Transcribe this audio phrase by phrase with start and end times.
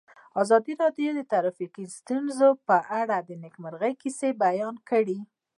[0.41, 5.19] ازادي راډیو د ټرافیکي ستونزې په اړه د نېکمرغۍ کیسې بیان کړې.